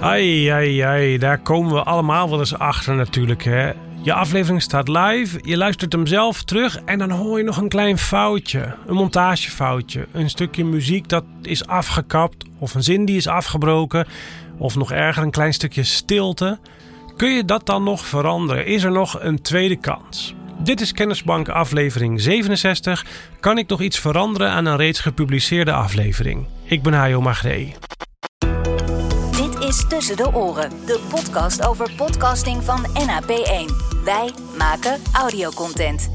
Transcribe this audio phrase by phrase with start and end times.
[0.00, 3.44] Ai, ai, ai, daar komen we allemaal wel eens achter natuurlijk.
[3.44, 3.72] Hè?
[4.02, 7.68] Je aflevering staat live, je luistert hem zelf terug en dan hoor je nog een
[7.68, 8.74] klein foutje.
[8.86, 10.06] Een montagefoutje.
[10.12, 14.06] Een stukje muziek dat is afgekapt of een zin die is afgebroken.
[14.58, 16.58] Of nog erger, een klein stukje stilte.
[17.16, 18.66] Kun je dat dan nog veranderen?
[18.66, 20.34] Is er nog een tweede kans?
[20.58, 23.04] Dit is Kennisbank aflevering 67.
[23.40, 26.46] Kan ik nog iets veranderen aan een reeds gepubliceerde aflevering?
[26.64, 27.74] Ik ben Hajo Magree.
[29.66, 33.74] Is Tussen de Oren, de podcast over podcasting van NAP1.
[34.04, 36.10] Wij maken audiocontent.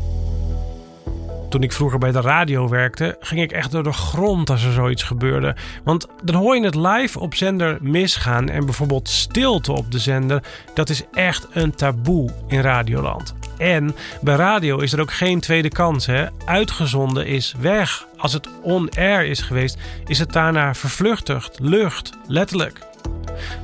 [1.49, 4.71] Toen ik vroeger bij de radio werkte, ging ik echt door de grond als er
[4.71, 5.55] zoiets gebeurde.
[5.83, 10.43] Want dan hoor je het live op zender misgaan en bijvoorbeeld stilte op de zender,
[10.73, 13.35] dat is echt een taboe in Radioland.
[13.57, 16.05] En bij radio is er ook geen tweede kans.
[16.05, 16.25] Hè?
[16.45, 18.07] Uitgezonden is weg.
[18.17, 22.89] Als het on-air is geweest, is het daarna vervluchtigd, lucht, letterlijk.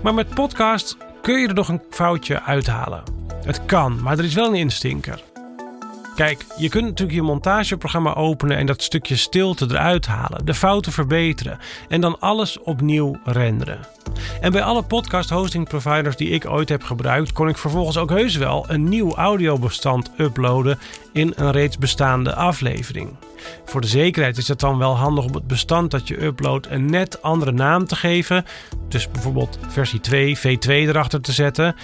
[0.03, 3.03] Maar met podcast kun je er nog een foutje uithalen.
[3.43, 5.23] Het kan, maar er is wel een instinker.
[6.15, 10.91] Kijk, je kunt natuurlijk je montageprogramma openen en dat stukje stilte eruit halen, de fouten
[10.91, 13.79] verbeteren en dan alles opnieuw renderen.
[14.41, 18.09] En bij alle podcast hosting providers die ik ooit heb gebruikt, kon ik vervolgens ook
[18.09, 20.79] heus wel een nieuw audiobestand uploaden
[21.13, 23.15] in een reeds bestaande aflevering.
[23.65, 26.85] Voor de zekerheid is het dan wel handig om het bestand dat je uploadt een
[26.85, 28.45] net andere naam te geven,
[28.87, 31.75] dus bijvoorbeeld versie 2, V2 erachter te zetten.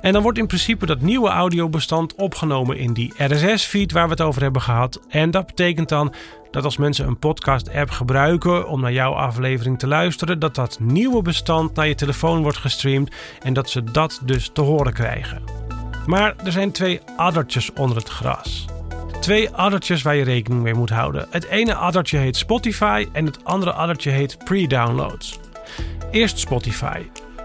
[0.00, 4.20] En dan wordt in principe dat nieuwe audiobestand opgenomen in die RSS-feed waar we het
[4.20, 5.00] over hebben gehad.
[5.08, 6.14] En dat betekent dan
[6.52, 11.22] dat als mensen een podcast-app gebruiken om naar jouw aflevering te luisteren, dat dat nieuwe
[11.22, 13.10] bestand naar je telefoon wordt gestreamd
[13.42, 15.42] en dat ze dat dus te horen krijgen.
[16.06, 18.66] Maar er zijn twee addertjes onder het gras.
[19.20, 21.26] Twee addertjes waar je rekening mee moet houden.
[21.30, 25.38] Het ene addertje heet Spotify en het andere addertje heet pre-downloads.
[26.10, 27.02] Eerst Spotify.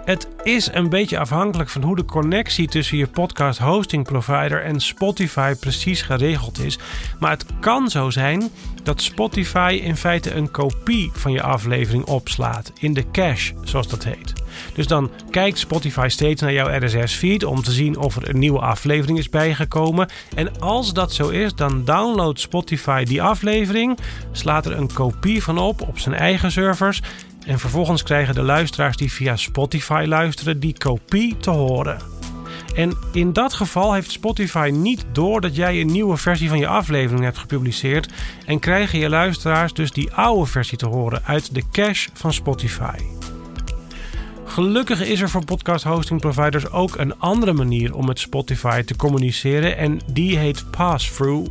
[0.08, 4.80] Het is een beetje afhankelijk van hoe de connectie tussen je podcast hosting provider en
[4.80, 6.80] Spotify precies geregeld is.
[7.20, 8.50] Maar het kan zo zijn
[8.84, 14.04] dat Spotify in feite een kopie van je aflevering opslaat in de cache, zoals dat
[14.04, 14.34] heet.
[14.74, 18.60] Dus dan kijkt Spotify steeds naar jouw RSS-feed om te zien of er een nieuwe
[18.60, 20.10] aflevering is bijgekomen.
[20.36, 23.98] En als dat zo is, dan downloadt Spotify die aflevering,
[24.32, 27.02] slaat er een kopie van op op zijn eigen servers
[27.46, 31.98] en vervolgens krijgen de luisteraars die via Spotify luisteren die kopie te horen.
[32.76, 36.68] En in dat geval heeft Spotify niet door dat jij een nieuwe versie van je
[36.68, 38.14] aflevering hebt gepubliceerd
[38.46, 42.98] en krijgen je luisteraars dus die oude versie te horen uit de cache van Spotify.
[44.58, 48.96] Gelukkig is er voor podcast hosting providers ook een andere manier om met Spotify te
[48.96, 51.50] communiceren en die heet pass-through.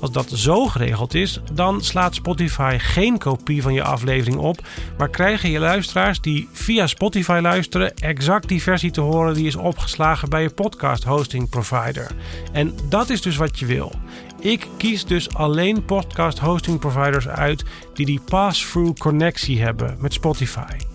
[0.00, 4.60] Als dat zo geregeld is, dan slaat Spotify geen kopie van je aflevering op,
[4.98, 9.56] maar krijgen je luisteraars die via Spotify luisteren exact die versie te horen die is
[9.56, 12.10] opgeslagen bij je podcast hosting provider.
[12.52, 13.92] En dat is dus wat je wil.
[14.40, 20.87] Ik kies dus alleen podcast hosting providers uit die die pass-through connectie hebben met Spotify.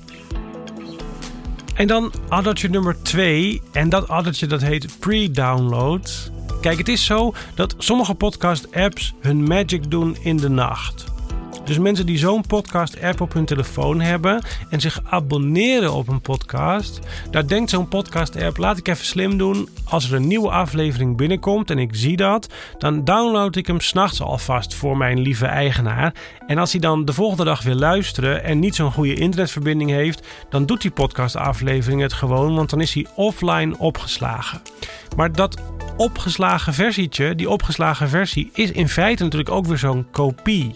[1.73, 3.61] En dan addertje nummer 2.
[3.71, 6.31] En dat addertje dat heet pre-download.
[6.61, 11.12] Kijk, het is zo dat sommige podcast-apps hun magic doen in de nacht.
[11.63, 16.99] Dus mensen die zo'n podcast-app op hun telefoon hebben en zich abonneren op een podcast,
[17.31, 19.69] daar denkt zo'n podcast-app: laat ik even slim doen.
[19.83, 24.21] Als er een nieuwe aflevering binnenkomt en ik zie dat, dan download ik hem s'nachts
[24.21, 26.13] alvast voor mijn lieve eigenaar.
[26.47, 30.27] En als hij dan de volgende dag wil luisteren en niet zo'n goede internetverbinding heeft,
[30.49, 34.61] dan doet die podcast-aflevering het gewoon, want dan is hij offline opgeslagen.
[35.15, 35.61] Maar dat
[35.97, 40.75] opgeslagen versietje, die opgeslagen versie, is in feite natuurlijk ook weer zo'n kopie.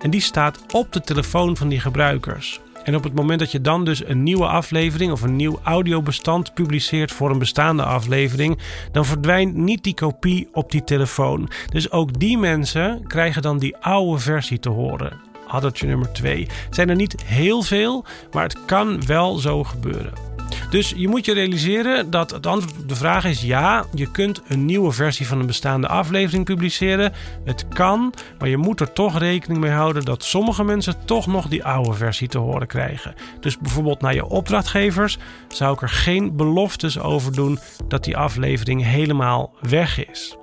[0.00, 2.60] En die staat op de telefoon van die gebruikers.
[2.84, 6.54] En op het moment dat je dan dus een nieuwe aflevering of een nieuw audiobestand
[6.54, 8.58] publiceert voor een bestaande aflevering,
[8.92, 11.50] dan verdwijnt niet die kopie op die telefoon.
[11.70, 15.20] Dus ook die mensen krijgen dan die oude versie te horen.
[15.46, 16.40] Addertje nummer 2.
[16.64, 20.33] Het zijn er niet heel veel, maar het kan wel zo gebeuren.
[20.74, 24.42] Dus je moet je realiseren dat het antwoord op de vraag is ja, je kunt
[24.48, 27.12] een nieuwe versie van een bestaande aflevering publiceren.
[27.44, 31.48] Het kan, maar je moet er toch rekening mee houden dat sommige mensen toch nog
[31.48, 33.14] die oude versie te horen krijgen.
[33.40, 37.58] Dus bijvoorbeeld naar je opdrachtgevers zou ik er geen beloftes over doen
[37.88, 40.36] dat die aflevering helemaal weg is.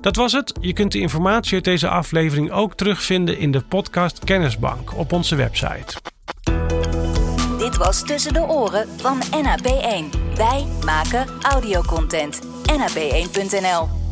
[0.00, 0.52] Dat was het.
[0.60, 5.36] Je kunt de informatie uit deze aflevering ook terugvinden in de podcast Kennisbank op onze
[5.36, 6.00] website.
[7.74, 10.18] Dit was Tussen de Oren van NAP1.
[10.36, 12.40] Wij maken audiocontent.
[12.66, 14.03] NAP1.nl